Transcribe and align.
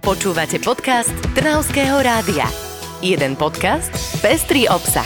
Počúvate 0.00 0.56
podcast 0.64 1.12
Trnavského 1.36 2.00
rádia. 2.00 2.48
Jeden 3.04 3.36
podcast, 3.36 3.92
pestrý 4.24 4.64
obsah. 4.64 5.04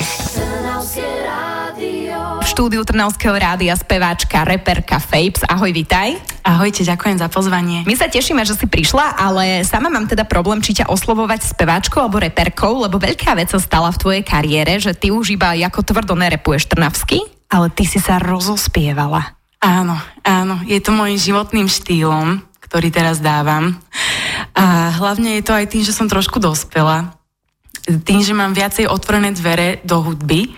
V 2.38 2.46
štúdiu 2.46 2.86
Trnavského 2.86 3.34
rádia 3.34 3.74
speváčka, 3.74 4.46
reperka 4.46 5.02
Fapes. 5.02 5.42
Ahoj, 5.50 5.74
vitaj. 5.74 6.14
Ahojte, 6.46 6.86
ďakujem 6.86 7.18
za 7.18 7.26
pozvanie. 7.26 7.82
My 7.90 7.98
sa 7.98 8.06
tešíme, 8.06 8.46
že 8.46 8.54
si 8.54 8.70
prišla, 8.70 9.18
ale 9.18 9.66
sama 9.66 9.90
mám 9.90 10.06
teda 10.06 10.22
problém, 10.30 10.62
či 10.62 10.78
ťa 10.78 10.86
oslovovať 10.86 11.42
speváčkou 11.42 11.98
alebo 11.98 12.22
reperkou, 12.22 12.86
lebo 12.86 12.94
veľká 12.94 13.34
vec 13.34 13.50
sa 13.50 13.58
stala 13.58 13.90
v 13.90 13.98
tvojej 13.98 14.22
kariére, 14.22 14.78
že 14.78 14.94
ty 14.94 15.10
už 15.10 15.34
iba 15.34 15.58
ako 15.58 15.82
tvrdo 15.82 16.14
nerepuješ 16.14 16.70
trnavsky, 16.70 17.18
ale 17.50 17.66
ty 17.74 17.82
si 17.82 17.98
sa 17.98 18.22
rozospievala. 18.22 19.34
Áno, 19.58 19.98
áno, 20.22 20.62
je 20.70 20.78
to 20.78 20.94
môjim 20.94 21.18
životným 21.18 21.66
štýlom, 21.66 22.46
ktorý 22.62 22.94
teraz 22.94 23.18
dávam. 23.18 23.74
A 24.54 24.94
hlavne 24.94 25.38
je 25.38 25.44
to 25.44 25.52
aj 25.52 25.66
tým, 25.70 25.82
že 25.82 25.94
som 25.94 26.06
trošku 26.06 26.38
dospela 26.38 27.14
tým, 27.84 28.24
že 28.24 28.32
mám 28.32 28.56
viacej 28.56 28.88
otvorené 28.88 29.36
dvere 29.36 29.84
do 29.84 30.00
hudby 30.00 30.56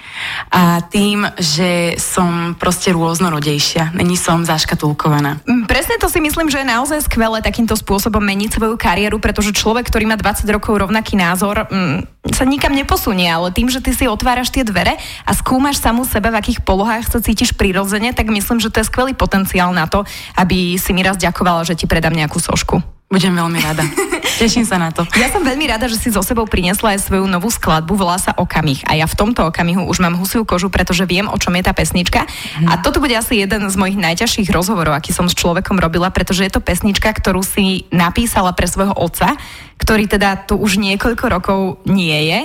a 0.54 0.78
tým, 0.86 1.26
že 1.34 1.98
som 1.98 2.54
proste 2.54 2.94
rôznorodejšia. 2.94 3.90
Není 3.98 4.14
som 4.14 4.46
zaškatulkovaná. 4.46 5.42
Mm, 5.42 5.66
presne 5.66 5.98
to 5.98 6.06
si 6.06 6.22
myslím, 6.22 6.46
že 6.46 6.62
je 6.62 6.70
naozaj 6.70 7.10
skvelé 7.10 7.42
takýmto 7.42 7.74
spôsobom 7.74 8.22
meniť 8.22 8.54
svoju 8.54 8.78
kariéru, 8.78 9.18
pretože 9.18 9.50
človek, 9.50 9.90
ktorý 9.90 10.06
má 10.06 10.14
20 10.14 10.46
rokov 10.54 10.78
rovnaký 10.78 11.18
názor, 11.18 11.66
mm, 11.66 12.30
sa 12.30 12.46
nikam 12.46 12.74
neposunie, 12.74 13.26
ale 13.26 13.50
tým, 13.50 13.66
že 13.66 13.82
ty 13.82 13.90
si 13.90 14.06
otváraš 14.06 14.54
tie 14.54 14.62
dvere 14.62 14.94
a 15.26 15.30
skúmaš 15.34 15.82
samú 15.82 16.06
sebe, 16.06 16.30
v 16.30 16.38
akých 16.38 16.62
polohách 16.62 17.10
sa 17.10 17.18
cítiš 17.18 17.58
prirodzene, 17.58 18.14
tak 18.14 18.30
myslím, 18.30 18.62
že 18.62 18.70
to 18.70 18.82
je 18.82 18.90
skvelý 18.90 19.18
potenciál 19.18 19.74
na 19.74 19.90
to, 19.90 20.06
aby 20.38 20.78
si 20.78 20.94
mi 20.94 21.02
raz 21.02 21.18
ďakovala, 21.18 21.66
že 21.66 21.74
ti 21.74 21.90
predám 21.90 22.14
nejakú 22.14 22.38
sošku. 22.38 22.95
Budem 23.06 23.38
veľmi 23.38 23.62
rada. 23.62 23.86
Teším 24.42 24.66
sa 24.66 24.82
na 24.82 24.90
to. 24.90 25.06
Ja 25.14 25.30
som 25.30 25.46
veľmi 25.46 25.64
rada, 25.70 25.86
že 25.86 25.94
si 25.94 26.10
so 26.10 26.26
sebou 26.26 26.42
priniesla 26.42 26.98
aj 26.98 27.06
svoju 27.06 27.24
novú 27.30 27.46
skladbu, 27.48 27.94
volá 27.94 28.18
sa 28.18 28.34
Okamih. 28.34 28.82
A 28.82 28.98
ja 28.98 29.06
v 29.06 29.14
tomto 29.14 29.46
okamihu 29.46 29.86
už 29.86 30.02
mám 30.02 30.18
husiu 30.18 30.42
kožu, 30.42 30.68
pretože 30.68 31.06
viem, 31.06 31.30
o 31.30 31.38
čom 31.38 31.54
je 31.54 31.64
tá 31.64 31.70
pesnička. 31.70 32.26
Hmm. 32.26 32.66
A 32.66 32.82
toto 32.82 32.98
bude 32.98 33.14
asi 33.14 33.38
jeden 33.38 33.62
z 33.70 33.76
mojich 33.78 33.94
najťažších 33.94 34.50
rozhovorov, 34.50 34.98
aký 34.98 35.14
som 35.14 35.30
s 35.30 35.38
človekom 35.38 35.78
robila, 35.78 36.10
pretože 36.10 36.44
je 36.44 36.52
to 36.52 36.60
pesnička, 36.60 37.14
ktorú 37.14 37.46
si 37.46 37.86
napísala 37.94 38.50
pre 38.58 38.66
svojho 38.66 38.92
otca, 38.92 39.38
ktorý 39.78 40.10
teda 40.10 40.42
tu 40.42 40.58
už 40.58 40.82
niekoľko 40.82 41.24
rokov 41.30 41.60
nie 41.86 42.34
je. 42.34 42.40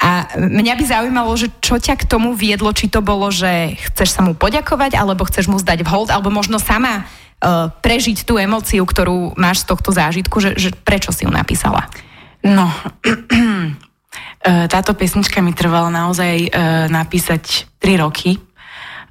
A 0.00 0.32
mňa 0.40 0.74
by 0.80 0.84
zaujímalo, 0.88 1.30
že 1.36 1.52
čo 1.60 1.76
ťa 1.76 2.00
k 2.00 2.08
tomu 2.08 2.32
viedlo, 2.32 2.72
či 2.72 2.88
to 2.88 3.04
bolo, 3.04 3.28
že 3.28 3.76
chceš 3.92 4.16
sa 4.16 4.24
mu 4.24 4.32
poďakovať, 4.32 4.96
alebo 4.96 5.28
chceš 5.28 5.52
mu 5.52 5.60
zdať 5.60 5.84
v 5.84 5.90
hold, 5.92 6.08
alebo 6.08 6.32
možno 6.32 6.56
sama 6.56 7.04
prežiť 7.82 8.24
tú 8.24 8.40
emóciu, 8.40 8.82
ktorú 8.82 9.36
máš 9.36 9.62
z 9.62 9.68
tohto 9.74 9.90
zážitku, 9.92 10.40
že, 10.40 10.56
že 10.56 10.72
prečo 10.72 11.12
si 11.12 11.28
ju 11.28 11.30
napísala? 11.30 11.86
No, 12.40 12.70
táto 14.72 14.92
pesnička 14.96 15.42
mi 15.42 15.52
trvala 15.52 15.90
naozaj 15.90 16.34
uh, 16.48 16.86
napísať 16.88 17.66
3 17.82 18.02
roky. 18.02 18.38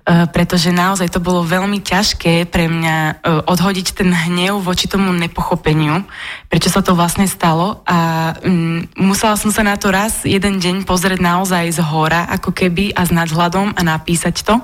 Eh, 0.05 0.29
pretože 0.29 0.69
naozaj 0.69 1.09
to 1.09 1.17
bolo 1.17 1.41
veľmi 1.41 1.81
ťažké 1.81 2.45
pre 2.53 2.69
mňa 2.69 2.97
eh, 3.09 3.13
odhodiť 3.49 3.97
ten 3.97 4.13
hnev 4.13 4.61
voči 4.61 4.85
tomu 4.85 5.09
nepochopeniu, 5.09 6.05
prečo 6.45 6.69
sa 6.69 6.85
to 6.85 6.93
vlastne 6.93 7.25
stalo. 7.25 7.81
A 7.89 8.29
um, 8.45 8.85
musela 9.01 9.33
som 9.33 9.49
sa 9.49 9.65
na 9.65 9.73
to 9.81 9.89
raz 9.89 10.21
jeden 10.21 10.61
deň 10.61 10.85
pozrieť 10.85 11.17
naozaj 11.25 11.73
z 11.73 11.81
hora, 11.81 12.29
ako 12.37 12.53
keby 12.53 12.93
a 12.93 13.01
s 13.01 13.09
nadhľadom 13.09 13.73
a 13.73 13.81
napísať 13.81 14.45
to, 14.45 14.61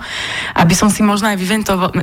aby 0.62 0.78
som 0.78 0.94
si 0.94 1.02
možno 1.02 1.34
aj 1.34 1.42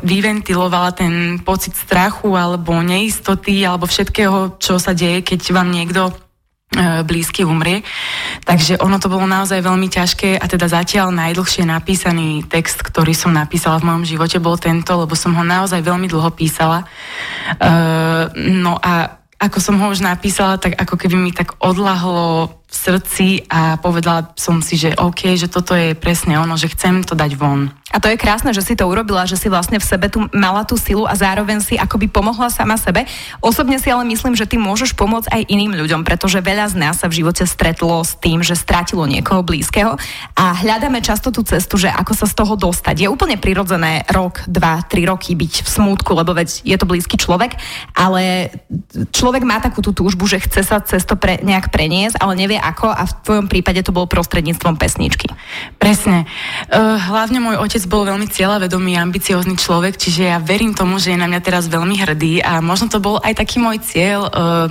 vyventilovala 0.03 0.99
ten 0.99 1.39
pocit 1.39 1.79
strachu 1.79 2.35
alebo 2.35 2.75
neistoty 2.83 3.63
alebo 3.63 3.87
všetkého, 3.87 4.59
čo 4.59 4.83
sa 4.83 4.99
deje, 4.99 5.23
keď 5.23 5.55
vám 5.55 5.71
niekto 5.71 6.11
blízky 7.05 7.49
umrie. 7.49 7.81
Takže 8.45 8.77
ono 8.79 9.01
to 9.01 9.09
bolo 9.09 9.25
naozaj 9.25 9.65
veľmi 9.65 9.89
ťažké 9.89 10.37
a 10.37 10.45
teda 10.45 10.69
zatiaľ 10.69 11.09
najdlhšie 11.17 11.65
napísaný 11.65 12.45
text, 12.45 12.85
ktorý 12.85 13.17
som 13.17 13.33
napísala 13.33 13.81
v 13.81 13.89
mojom 13.89 14.05
živote, 14.05 14.37
bol 14.37 14.61
tento, 14.61 14.93
lebo 14.93 15.17
som 15.17 15.33
ho 15.33 15.45
naozaj 15.45 15.81
veľmi 15.81 16.07
dlho 16.07 16.29
písala. 16.37 16.85
Uh, 17.57 18.29
no 18.37 18.77
a 18.77 19.19
ako 19.39 19.59
som 19.63 19.79
ho 19.79 19.87
už 19.95 20.03
napísala, 20.03 20.59
tak 20.59 20.75
ako 20.75 20.99
keby 20.99 21.15
mi 21.15 21.31
tak 21.31 21.55
odlahlo 21.63 22.59
v 22.69 22.75
srdci 22.75 23.47
a 23.47 23.79
povedala 23.79 24.35
som 24.35 24.59
si, 24.59 24.75
že 24.75 24.99
OK, 24.99 25.39
že 25.39 25.47
toto 25.47 25.79
je 25.79 25.95
presne 25.95 26.37
ono, 26.37 26.59
že 26.59 26.69
chcem 26.75 27.07
to 27.07 27.15
dať 27.15 27.39
von. 27.39 27.71
A 27.89 28.05
to 28.05 28.13
je 28.13 28.21
krásne, 28.21 28.53
že 28.53 28.61
si 28.61 28.77
to 28.77 28.85
urobila, 28.85 29.25
že 29.25 29.41
si 29.41 29.49
vlastne 29.49 29.81
v 29.81 29.89
sebe 29.89 30.13
tu 30.13 30.29
mala 30.37 30.69
tú 30.69 30.77
silu 30.77 31.09
a 31.09 31.17
zároveň 31.17 31.65
si 31.65 31.81
akoby 31.81 32.13
pomohla 32.13 32.53
sama 32.53 32.77
sebe. 32.77 33.09
Osobne 33.41 33.81
si 33.81 33.89
ale 33.89 34.05
myslím, 34.13 34.37
že 34.37 34.45
ty 34.45 34.61
môžeš 34.61 34.93
pomôcť 34.93 35.33
aj 35.33 35.43
iným 35.49 35.73
ľuďom, 35.73 36.05
pretože 36.05 36.45
veľa 36.45 36.69
z 36.69 36.77
nás 36.77 37.01
sa 37.01 37.09
v 37.09 37.25
živote 37.25 37.49
stretlo 37.49 38.05
s 38.05 38.13
tým, 38.21 38.45
že 38.45 38.61
strátilo 38.61 39.09
niekoho 39.09 39.41
blízkeho 39.41 39.97
a 40.37 40.45
hľadáme 40.61 41.01
často 41.01 41.33
tú 41.33 41.41
cestu, 41.45 41.81
že 41.81 41.89
ako 41.89 42.13
sa 42.13 42.27
z 42.29 42.35
toho 42.37 42.55
dostať. 42.61 43.05
Je 43.05 43.09
úplne 43.09 43.41
prirodzené 43.41 44.05
rok, 44.13 44.45
dva, 44.45 44.85
tri 44.85 45.09
roky 45.09 45.33
byť 45.33 45.65
v 45.65 45.69
smútku, 45.69 46.13
lebo 46.13 46.37
veď 46.37 46.69
je 46.69 46.77
to 46.77 46.85
blízky 46.85 47.17
človek, 47.17 47.57
ale 47.97 48.53
človek 49.17 49.49
má 49.49 49.65
takú 49.65 49.81
tú 49.81 49.97
túžbu, 49.97 50.29
že 50.29 50.45
chce 50.45 50.61
sa 50.61 50.79
cez 50.85 51.09
to 51.09 51.17
pre, 51.17 51.41
nejak 51.41 51.73
preniesť, 51.73 52.21
ale 52.21 52.37
nevie 52.37 52.61
ako 52.61 52.93
a 52.93 53.03
v 53.09 53.17
tvojom 53.25 53.47
prípade 53.49 53.81
to 53.81 53.97
bolo 53.97 54.05
prostredníctvom 54.11 54.77
pesničky. 54.77 55.33
Presne. 55.81 56.29
Uh, 56.69 57.01
hlavne 57.01 57.41
môj 57.41 57.57
otec 57.59 57.78
bol 57.85 58.09
veľmi 58.09 58.25
cieľavedomý, 58.25 58.97
ambiciózny 58.97 59.61
človek, 59.61 60.01
čiže 60.01 60.33
ja 60.33 60.41
verím 60.41 60.73
tomu, 60.73 60.97
že 60.97 61.13
je 61.13 61.21
na 61.21 61.29
mňa 61.29 61.45
teraz 61.45 61.69
veľmi 61.69 62.01
hrdý 62.01 62.41
a 62.41 62.65
možno 62.65 62.89
to 62.89 63.05
bol 63.05 63.21
aj 63.21 63.37
taký 63.37 63.61
môj 63.61 63.85
cieľ 63.85 64.33
uh, 64.33 64.67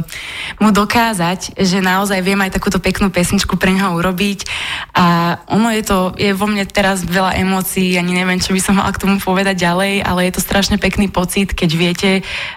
mu 0.58 0.74
dokázať, 0.74 1.54
že 1.62 1.78
naozaj 1.78 2.26
viem 2.26 2.42
aj 2.42 2.58
takúto 2.58 2.82
peknú 2.82 3.14
pesničku 3.14 3.62
pre 3.62 3.70
neho 3.70 3.94
urobiť 3.94 4.50
a 4.98 5.38
ono 5.54 5.70
je 5.70 5.84
to, 5.86 6.18
je 6.18 6.34
vo 6.34 6.50
mne 6.50 6.66
teraz 6.66 7.06
veľa 7.06 7.38
emócií, 7.38 7.94
ani 7.94 8.18
neviem, 8.18 8.42
čo 8.42 8.58
by 8.58 8.62
som 8.66 8.82
mala 8.82 8.90
k 8.90 9.06
tomu 9.06 9.22
povedať 9.22 9.62
ďalej, 9.62 10.02
ale 10.02 10.26
je 10.26 10.34
to 10.34 10.42
strašne 10.42 10.82
pekný 10.82 11.14
pocit, 11.14 11.54
keď 11.54 11.70
viete, 11.78 12.10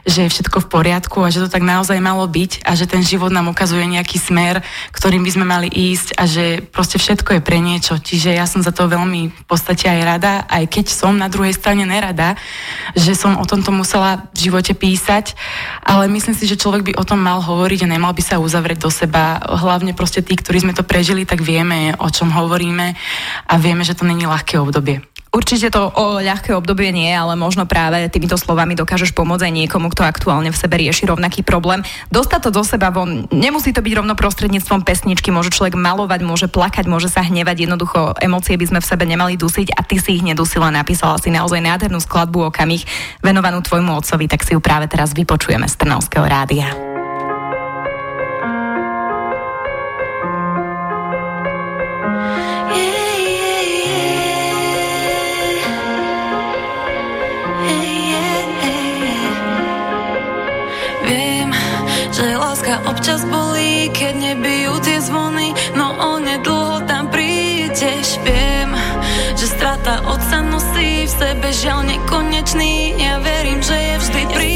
že 0.09 0.25
je 0.25 0.33
všetko 0.33 0.65
v 0.65 0.71
poriadku 0.73 1.21
a 1.21 1.29
že 1.29 1.45
to 1.45 1.53
tak 1.53 1.61
naozaj 1.61 2.01
malo 2.01 2.25
byť 2.25 2.65
a 2.65 2.73
že 2.73 2.89
ten 2.89 3.05
život 3.05 3.29
nám 3.29 3.53
ukazuje 3.53 3.85
nejaký 3.85 4.17
smer, 4.17 4.65
ktorý 4.97 5.11
ktorým 5.11 5.27
by 5.27 5.35
sme 5.35 5.47
mali 5.51 5.67
ísť 5.67 6.15
a 6.15 6.25
že 6.25 6.63
proste 6.71 6.95
všetko 6.95 7.35
je 7.35 7.43
pre 7.43 7.59
niečo. 7.59 7.99
Čiže 7.99 8.31
ja 8.31 8.47
som 8.47 8.63
za 8.63 8.71
to 8.71 8.87
veľmi 8.87 9.35
v 9.35 9.45
podstate 9.51 9.91
aj 9.91 10.01
rada, 10.07 10.40
aj 10.47 10.65
keď 10.71 10.87
som 10.89 11.19
na 11.19 11.29
druhej 11.29 11.53
strane 11.53 11.85
nerada, 11.85 12.39
že 12.95 13.19
som 13.19 13.37
o 13.37 13.45
tomto 13.45 13.75
musela 13.75 14.31
v 14.33 14.49
živote 14.49 14.73
písať, 14.73 15.35
ale 15.83 16.07
myslím 16.09 16.33
si, 16.33 16.47
že 16.47 16.61
človek 16.61 16.93
by 16.93 16.93
o 16.97 17.05
tom 17.05 17.21
mal 17.21 17.43
hovoriť 17.43 17.85
a 17.85 17.93
nemal 17.93 18.15
by 18.15 18.23
sa 18.23 18.39
uzavrieť 18.39 18.79
do 18.81 18.91
seba. 18.91 19.43
Hlavne 19.43 19.93
proste 19.93 20.23
tí, 20.23 20.39
ktorí 20.39 20.63
sme 20.63 20.77
to 20.77 20.87
prežili, 20.87 21.27
tak 21.27 21.43
vieme, 21.43 21.93
o 21.99 22.09
čom 22.09 22.31
hovoríme 22.31 22.95
a 23.51 23.55
vieme, 23.59 23.83
že 23.83 23.99
to 23.99 24.07
není 24.07 24.25
ľahké 24.25 24.57
obdobie. 24.57 25.10
Určite 25.31 25.71
to 25.71 25.95
o 25.95 26.19
ľahké 26.19 26.59
obdobie 26.59 26.91
nie, 26.91 27.07
ale 27.15 27.39
možno 27.39 27.63
práve 27.63 28.03
týmito 28.11 28.35
slovami 28.35 28.75
dokážeš 28.75 29.15
pomôcť 29.15 29.47
aj 29.47 29.57
niekomu, 29.63 29.87
kto 29.95 30.03
aktuálne 30.03 30.51
v 30.51 30.59
sebe 30.59 30.75
rieši 30.75 31.07
rovnaký 31.07 31.47
problém. 31.47 31.87
Dostať 32.11 32.51
to 32.51 32.51
do 32.51 32.63
seba 32.67 32.91
von, 32.91 33.31
nemusí 33.31 33.71
to 33.71 33.79
byť 33.79 33.95
rovno 33.95 34.19
prostredníctvom 34.19 34.83
pesničky, 34.83 35.31
môže 35.31 35.55
človek 35.55 35.79
malovať, 35.79 36.21
môže 36.27 36.51
plakať, 36.51 36.91
môže 36.91 37.07
sa 37.07 37.23
hnevať, 37.23 37.63
jednoducho 37.63 38.19
emócie 38.19 38.59
by 38.59 38.75
sme 38.75 38.83
v 38.83 38.91
sebe 38.91 39.07
nemali 39.07 39.39
dusiť 39.39 39.79
a 39.79 39.87
ty 39.87 40.03
si 40.03 40.19
ich 40.19 40.27
nedusila, 40.27 40.75
napísala 40.75 41.15
si 41.23 41.31
naozaj 41.31 41.63
nádhernú 41.63 42.03
skladbu 42.03 42.51
o 42.51 42.55
kamich 42.55 42.83
venovanú 43.23 43.63
tvojmu 43.63 44.03
otcovi, 44.03 44.27
tak 44.27 44.43
si 44.43 44.59
ju 44.59 44.61
práve 44.61 44.91
teraz 44.91 45.15
vypočujeme 45.15 45.71
z 45.71 45.79
Trnavského 45.79 46.27
rádia. 46.27 46.90
Občas 63.01 63.25
bolí, 63.33 63.89
keď 63.97 64.13
nebijú 64.13 64.77
tie 64.85 65.01
zvony, 65.01 65.57
no 65.73 65.97
onedlho 66.21 66.85
tam 66.85 67.09
prídeš, 67.09 68.21
viem, 68.21 68.77
že 69.41 69.57
strata 69.57 70.05
otca 70.05 70.45
nosí 70.45 71.09
v 71.09 71.13
sebe 71.17 71.49
žiaľ 71.49 71.89
nekonečný, 71.89 73.01
ja 73.01 73.17
verím, 73.25 73.65
že 73.65 73.73
je 73.73 73.95
vždy 74.05 74.23
pri. 74.37 74.53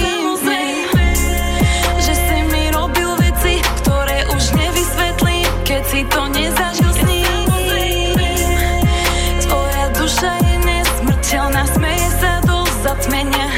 Že 2.04 2.14
si 2.20 2.38
mi 2.52 2.68
robil 2.68 3.16
veci, 3.16 3.64
ktoré 3.80 4.28
už 4.28 4.44
nevysvetlím, 4.60 5.48
keď 5.64 5.82
si 5.88 6.00
to 6.04 6.20
nezažil 6.28 6.92
s 6.92 7.00
ním. 7.08 7.48
Tvoja 9.40 9.86
duša 9.96 10.32
je 10.44 10.54
nesmrteľná, 10.68 11.64
smeje 11.72 12.08
sa 12.20 12.44
do 12.44 12.60
zatmenia. 12.84 13.48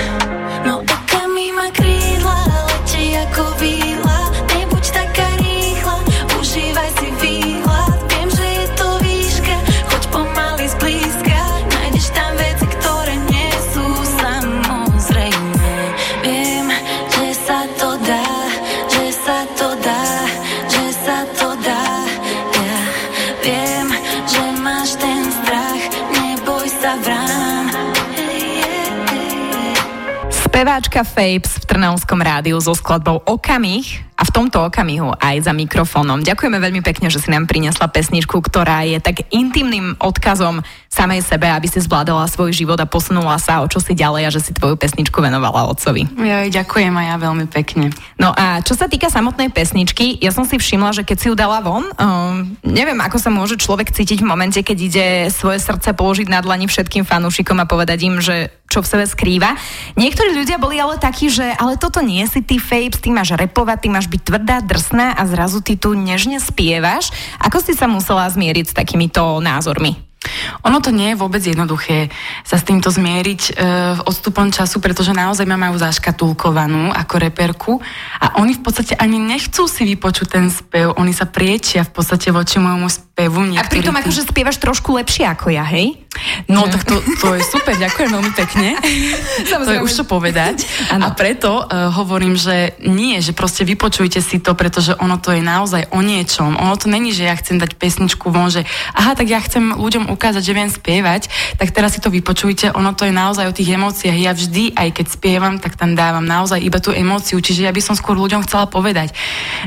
Speváčka 30.56 31.04
Fapes 31.04 31.60
v 31.60 31.68
Trnavskom 31.68 32.16
rádiu 32.16 32.56
so 32.64 32.72
skladbou 32.72 33.20
Okamih 33.28 34.00
a 34.16 34.24
v 34.24 34.32
tomto 34.32 34.64
okamihu 34.64 35.12
aj 35.20 35.44
za 35.44 35.52
mikrofónom. 35.52 36.24
Ďakujeme 36.24 36.56
veľmi 36.56 36.80
pekne, 36.80 37.12
že 37.12 37.20
si 37.20 37.28
nám 37.28 37.44
priniesla 37.44 37.92
pesničku, 37.92 38.40
ktorá 38.40 38.80
je 38.88 38.96
tak 38.96 39.28
intimným 39.28 40.00
odkazom 40.00 40.64
samej 40.96 41.20
sebe, 41.20 41.44
aby 41.44 41.68
si 41.68 41.84
zvládala 41.84 42.24
svoj 42.32 42.56
život 42.56 42.80
a 42.80 42.88
posunula 42.88 43.36
sa 43.36 43.60
o 43.60 43.68
čo 43.68 43.84
si 43.84 43.92
ďalej 43.92 44.22
a 44.24 44.30
že 44.32 44.40
si 44.40 44.56
tvoju 44.56 44.80
pesničku 44.80 45.20
venovala 45.20 45.68
otcovi. 45.68 46.08
Ja 46.24 46.48
ďakujem 46.48 46.96
aj 46.96 47.06
ja 47.12 47.16
veľmi 47.20 47.46
pekne. 47.52 47.92
No 48.16 48.32
a 48.32 48.64
čo 48.64 48.72
sa 48.72 48.88
týka 48.88 49.12
samotnej 49.12 49.52
pesničky, 49.52 50.16
ja 50.24 50.32
som 50.32 50.48
si 50.48 50.56
všimla, 50.56 50.96
že 50.96 51.04
keď 51.04 51.16
si 51.20 51.26
ju 51.28 51.34
dala 51.36 51.60
von, 51.60 51.84
um, 51.84 52.56
neviem, 52.64 52.96
ako 52.96 53.20
sa 53.20 53.28
môže 53.28 53.60
človek 53.60 53.92
cítiť 53.92 54.24
v 54.24 54.30
momente, 54.32 54.60
keď 54.64 54.78
ide 54.80 55.06
svoje 55.28 55.60
srdce 55.60 55.92
položiť 55.92 56.32
na 56.32 56.40
dlani 56.40 56.64
všetkým 56.64 57.04
fanúšikom 57.04 57.60
a 57.60 57.68
povedať 57.68 57.98
im, 58.08 58.16
že 58.24 58.48
čo 58.66 58.82
v 58.82 58.90
sebe 58.90 59.04
skrýva. 59.06 59.54
Niektorí 59.94 60.34
ľudia 60.34 60.58
boli 60.58 60.80
ale 60.82 60.98
takí, 60.98 61.30
že 61.30 61.44
ale 61.54 61.78
toto 61.78 62.02
nie 62.02 62.26
si 62.26 62.42
ty 62.42 62.58
Fapes, 62.58 62.98
ty 62.98 63.14
máš 63.14 63.36
repovať, 63.38 63.86
ty 63.86 63.88
máš 63.92 64.10
byť 64.10 64.22
tvrdá, 64.26 64.58
drsná 64.64 65.14
a 65.14 65.22
zrazu 65.28 65.62
ty 65.62 65.78
tu 65.78 65.94
nežne 65.94 66.42
spievaš. 66.42 67.14
Ako 67.38 67.62
si 67.62 67.78
sa 67.78 67.86
musela 67.86 68.26
zmieriť 68.26 68.74
s 68.74 68.74
takýmito 68.74 69.38
názormi? 69.38 70.05
Ono 70.64 70.78
to 70.78 70.94
nie 70.94 71.12
je 71.12 71.20
vôbec 71.20 71.42
jednoduché 71.42 72.08
sa 72.46 72.56
s 72.56 72.66
týmto 72.66 72.88
zmieriť 72.88 73.42
e, 73.42 73.52
odstupom 74.06 74.48
času, 74.54 74.78
pretože 74.78 75.16
naozaj 75.16 75.44
ma 75.44 75.58
majú 75.58 75.76
zaškatulkovanú 75.76 76.94
ako 76.94 77.14
reperku 77.20 77.72
a 78.22 78.40
oni 78.40 78.54
v 78.56 78.62
podstate 78.62 78.94
ani 78.96 79.18
nechcú 79.18 79.66
si 79.66 79.82
vypočuť 79.84 80.26
ten 80.30 80.46
spev, 80.48 80.94
oni 80.96 81.12
sa 81.12 81.26
priečia 81.28 81.82
v 81.82 81.92
podstate 81.92 82.30
voči 82.30 82.62
môjmu 82.62 82.88
spevu. 82.88 83.58
A 83.58 83.66
pritom 83.66 83.94
tí... 83.96 84.00
akože 84.06 84.22
spievaš 84.28 84.56
trošku 84.62 84.94
lepšie 84.96 85.26
ako 85.28 85.52
ja, 85.52 85.66
hej? 85.66 86.05
No 86.46 86.68
tak 86.70 86.86
to, 86.86 87.02
to 87.20 87.34
je 87.34 87.42
super, 87.42 87.74
ďakujem 87.74 88.10
veľmi 88.12 88.32
pekne. 88.34 88.68
to 89.66 89.72
je 89.72 89.80
už 89.82 89.92
čo 89.92 90.04
povedať. 90.04 90.62
Ano. 90.86 91.10
A 91.10 91.18
preto 91.18 91.66
uh, 91.66 91.90
hovorím, 91.98 92.38
že 92.38 92.78
nie, 92.86 93.18
že 93.18 93.34
proste 93.34 93.66
vypočujte 93.66 94.22
si 94.22 94.38
to, 94.38 94.54
pretože 94.54 94.94
ono 95.02 95.18
to 95.18 95.34
je 95.34 95.42
naozaj 95.42 95.90
o 95.90 95.98
niečom. 95.98 96.54
Ono 96.54 96.78
to 96.78 96.86
není, 96.86 97.10
že 97.10 97.26
ja 97.26 97.34
chcem 97.34 97.58
dať 97.58 97.74
pesničku 97.74 98.30
von, 98.30 98.48
že 98.48 98.62
aha, 98.94 99.18
tak 99.18 99.26
ja 99.26 99.42
chcem 99.42 99.74
ľuďom 99.74 100.06
ukázať, 100.14 100.42
že 100.46 100.56
viem 100.56 100.70
spievať, 100.70 101.26
tak 101.58 101.74
teraz 101.74 101.98
si 101.98 102.00
to 102.00 102.08
vypočujte. 102.08 102.70
Ono 102.70 102.94
to 102.94 103.02
je 103.02 103.12
naozaj 103.12 103.50
o 103.50 103.56
tých 103.56 103.74
emóciách. 103.74 104.14
Ja 104.14 104.32
vždy, 104.32 104.78
aj 104.78 104.88
keď 104.94 105.06
spievam, 105.10 105.54
tak 105.58 105.74
tam 105.74 105.98
dávam 105.98 106.22
naozaj 106.22 106.62
iba 106.62 106.78
tú 106.78 106.94
emóciu. 106.94 107.42
Čiže 107.42 107.66
ja 107.66 107.74
by 107.74 107.82
som 107.82 107.98
skôr 107.98 108.14
ľuďom 108.14 108.46
chcela 108.46 108.70
povedať, 108.70 109.10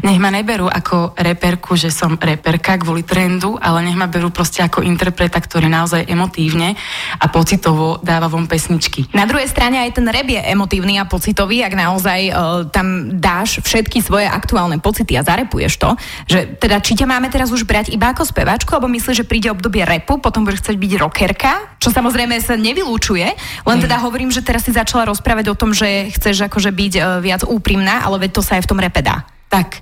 nech 0.01 0.17
ma 0.23 0.31
neberú 0.31 0.71
ako 0.71 1.19
reperku, 1.19 1.75
že 1.75 1.91
som 1.91 2.15
reperka 2.15 2.79
kvôli 2.79 3.03
trendu, 3.03 3.59
ale 3.59 3.83
nech 3.83 3.99
ma 3.99 4.07
berú 4.07 4.31
proste 4.31 4.63
ako 4.63 4.87
interpreta, 4.87 5.37
ktorý 5.37 5.67
naozaj 5.67 6.07
emotívne 6.39 6.79
a 7.19 7.25
pocitovo 7.27 7.99
dáva 7.99 8.31
von 8.31 8.47
pesničky. 8.47 9.11
Na 9.11 9.27
druhej 9.27 9.51
strane 9.51 9.83
aj 9.83 9.99
ten 9.99 10.07
rap 10.07 10.23
je 10.23 10.39
emotívny 10.39 10.95
a 10.95 11.03
pocitový, 11.03 11.67
ak 11.67 11.75
naozaj 11.75 12.19
uh, 12.31 12.63
tam 12.71 13.19
dáš 13.19 13.59
všetky 13.59 13.99
svoje 13.99 14.23
aktuálne 14.23 14.79
pocity 14.79 15.19
a 15.19 15.27
zarepuješ 15.27 15.75
to, 15.75 15.89
že 16.31 16.55
teda 16.55 16.79
či 16.79 16.95
ťa 16.95 17.11
máme 17.11 17.27
teraz 17.27 17.51
už 17.51 17.67
brať 17.67 17.91
iba 17.91 18.15
ako 18.15 18.23
speváčku, 18.23 18.71
alebo 18.71 18.87
myslíš, 18.87 19.25
že 19.25 19.27
príde 19.27 19.51
obdobie 19.51 19.83
repu, 19.83 20.23
potom 20.23 20.47
budeš 20.47 20.63
chcieť 20.63 20.77
byť 20.79 20.91
rockerka, 20.95 21.51
čo 21.83 21.91
samozrejme 21.91 22.39
sa 22.39 22.55
nevylúčuje, 22.55 23.27
len 23.67 23.77
mm. 23.77 23.83
teda 23.83 23.97
hovorím, 23.99 24.31
že 24.31 24.39
teraz 24.39 24.63
si 24.63 24.71
začala 24.71 25.11
rozprávať 25.11 25.51
o 25.51 25.59
tom, 25.59 25.75
že 25.75 26.07
chceš 26.15 26.47
akože 26.47 26.71
byť 26.71 26.93
uh, 26.95 27.03
viac 27.19 27.43
úprimná, 27.43 28.07
ale 28.07 28.23
veď 28.23 28.39
to 28.39 28.41
sa 28.45 28.55
aj 28.55 28.63
v 28.63 28.69
tom 28.71 28.79
repe 28.79 29.03
dá. 29.03 29.27
Tak, 29.49 29.81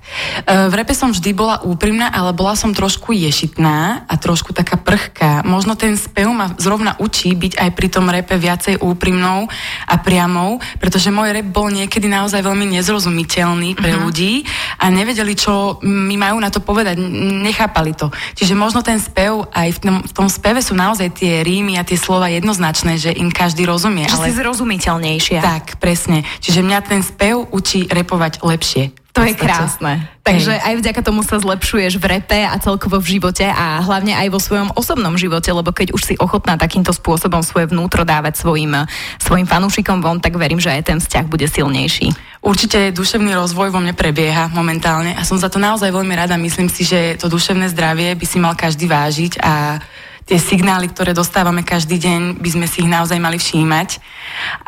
v 0.72 0.74
repe 0.80 0.96
som 0.96 1.12
vždy 1.12 1.36
bola 1.36 1.60
úprimná, 1.60 2.08
ale 2.08 2.32
bola 2.32 2.56
som 2.56 2.72
trošku 2.72 3.12
ješitná 3.12 4.08
a 4.08 4.14
trošku 4.16 4.56
taká 4.56 4.80
prchká. 4.80 5.44
Možno 5.44 5.76
ten 5.76 5.92
spev 6.00 6.32
ma 6.32 6.56
zrovna 6.56 6.96
učí 6.96 7.36
byť 7.36 7.60
aj 7.60 7.70
pri 7.76 7.88
tom 7.92 8.08
repe 8.08 8.40
viacej 8.40 8.80
úprimnou 8.80 9.44
a 9.84 9.94
priamou, 10.00 10.56
pretože 10.80 11.12
môj 11.12 11.36
rep 11.36 11.44
bol 11.52 11.68
niekedy 11.68 12.08
naozaj 12.08 12.40
veľmi 12.40 12.64
nezrozumiteľný 12.80 13.76
pre 13.76 13.92
uh-huh. 13.92 14.08
ľudí 14.08 14.48
a 14.80 14.88
nevedeli, 14.88 15.36
čo 15.36 15.76
mi 15.84 16.16
majú 16.16 16.40
na 16.40 16.48
to 16.48 16.64
povedať, 16.64 16.96
nechápali 17.44 17.92
to. 17.92 18.08
Čiže 18.40 18.56
možno 18.56 18.80
ten 18.80 18.96
spev, 18.96 19.52
aj 19.52 19.68
v 19.76 19.78
tom, 19.84 19.96
v 20.00 20.12
tom 20.16 20.28
speve 20.32 20.64
sú 20.64 20.72
naozaj 20.72 21.12
tie 21.12 21.44
rímy 21.44 21.76
a 21.76 21.84
tie 21.84 22.00
slova 22.00 22.32
jednoznačné, 22.32 22.96
že 22.96 23.12
im 23.12 23.28
každý 23.28 23.68
rozumie. 23.68 24.08
Že 24.08 24.16
ale... 24.16 24.26
si 24.32 24.32
zrozumiteľnejšia. 24.32 25.40
Tak, 25.44 25.76
presne. 25.76 26.24
Čiže 26.40 26.64
mňa 26.64 26.78
ten 26.88 27.04
spev 27.04 27.44
učí 27.52 27.84
repovať 27.84 28.40
lepšie. 28.40 29.07
To 29.18 29.26
je 29.26 29.34
krásne. 29.34 29.92
Takže 30.22 30.60
aj 30.60 30.74
vďaka 30.84 31.00
tomu 31.00 31.24
sa 31.24 31.40
zlepšuješ 31.40 31.96
v 31.96 32.04
repe 32.20 32.44
a 32.44 32.54
celkovo 32.60 33.00
v 33.00 33.16
živote 33.16 33.48
a 33.48 33.80
hlavne 33.80 34.12
aj 34.12 34.28
vo 34.28 34.36
svojom 34.36 34.76
osobnom 34.76 35.16
živote, 35.16 35.48
lebo 35.48 35.72
keď 35.72 35.96
už 35.96 36.02
si 36.04 36.14
ochotná 36.20 36.60
takýmto 36.60 36.92
spôsobom 36.92 37.40
svoje 37.40 37.72
vnútro 37.72 38.04
dávať 38.04 38.36
svojim, 38.36 38.84
svojim 39.16 39.48
fanúšikom 39.48 40.04
von, 40.04 40.20
tak 40.20 40.36
verím, 40.36 40.60
že 40.60 40.70
aj 40.70 40.82
ten 40.84 40.98
vzťah 41.00 41.24
bude 41.26 41.48
silnejší. 41.48 42.12
Určite 42.38 42.94
duševný 42.94 43.34
rozvoj 43.34 43.74
vo 43.74 43.80
mne 43.82 43.96
prebieha 43.96 44.52
momentálne 44.54 45.16
a 45.16 45.26
som 45.26 45.40
za 45.40 45.50
to 45.50 45.58
naozaj 45.58 45.90
veľmi 45.90 46.14
rada. 46.14 46.38
Myslím 46.38 46.70
si, 46.70 46.86
že 46.86 47.18
to 47.18 47.26
duševné 47.26 47.66
zdravie 47.72 48.14
by 48.14 48.26
si 48.28 48.38
mal 48.38 48.54
každý 48.54 48.86
vážiť 48.86 49.42
a 49.42 49.82
tie 50.28 50.36
signály, 50.36 50.92
ktoré 50.92 51.16
dostávame 51.16 51.64
každý 51.64 51.96
deň, 51.96 52.36
by 52.36 52.50
sme 52.52 52.66
si 52.68 52.84
ich 52.84 52.88
naozaj 52.92 53.16
mali 53.16 53.40
všímať. 53.40 53.96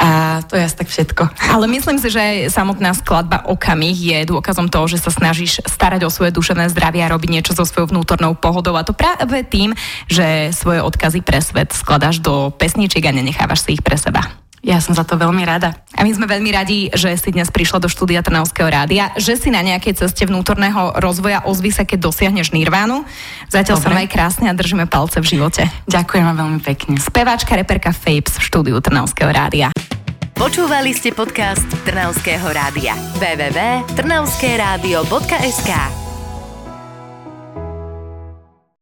A 0.01 0.41
to 0.49 0.57
je 0.57 0.65
asi 0.65 0.77
tak 0.81 0.89
všetko. 0.89 1.23
Ale 1.53 1.69
myslím 1.69 2.01
si, 2.01 2.09
že 2.09 2.49
samotná 2.49 2.97
skladba 2.97 3.45
Okamih 3.45 3.93
je 3.93 4.19
dôkazom 4.25 4.73
toho, 4.73 4.89
že 4.89 4.97
sa 4.97 5.13
snažíš 5.13 5.61
starať 5.69 6.09
o 6.09 6.11
svoje 6.11 6.33
duševné 6.33 6.73
zdravie 6.73 7.05
a 7.05 7.13
robiť 7.13 7.29
niečo 7.29 7.53
so 7.53 7.69
svojou 7.69 7.93
vnútornou 7.93 8.33
pohodou. 8.41 8.73
A 8.81 8.89
to 8.89 8.97
práve 8.97 9.45
tým, 9.45 9.77
že 10.09 10.49
svoje 10.57 10.81
odkazy 10.81 11.21
pre 11.21 11.45
svet 11.45 11.77
skladáš 11.77 12.25
do 12.25 12.49
pesničiek 12.57 13.05
a 13.05 13.13
nenechávaš 13.13 13.69
si 13.69 13.77
ich 13.77 13.85
pre 13.85 14.01
seba. 14.01 14.41
Ja 14.61 14.77
som 14.85 14.93
za 14.93 15.09
to 15.09 15.17
veľmi 15.17 15.41
rada. 15.41 15.73
A 15.97 16.05
my 16.05 16.13
sme 16.13 16.29
veľmi 16.29 16.53
radi, 16.53 16.93
že 16.93 17.17
si 17.17 17.33
dnes 17.33 17.49
prišla 17.49 17.81
do 17.81 17.89
štúdia 17.89 18.21
Trnavského 18.21 18.69
rádia, 18.69 19.09
že 19.17 19.41
si 19.41 19.49
na 19.49 19.65
nejakej 19.65 20.05
ceste 20.05 20.29
vnútorného 20.29 21.01
rozvoja 21.01 21.41
ozví 21.49 21.73
sa, 21.73 21.89
keď 21.89 22.13
dosiahneš 22.13 22.53
nirvánu. 22.53 23.09
Zatiaľ 23.49 23.81
Dobre. 23.81 23.89
sa 23.89 24.05
aj 24.05 24.09
krásne 24.13 24.53
a 24.53 24.55
držíme 24.57 24.85
palce 24.85 25.25
v 25.25 25.33
živote. 25.37 25.65
Ďakujem 25.89 26.25
vám 26.29 26.37
veľmi 26.45 26.61
pekne. 26.61 27.01
Speváčka, 27.01 27.57
reperka 27.57 27.97
Fapes 27.97 28.37
v 28.37 28.45
štúdiu 28.45 28.77
Trnavského 28.85 29.33
rádia. 29.33 29.73
Počúvali 30.37 30.93
ste 30.97 31.13
podcast 31.13 31.69
Trnavského 31.85 32.49
rádia. 32.49 32.97
www.trnavskeradio.sk 33.21 36.00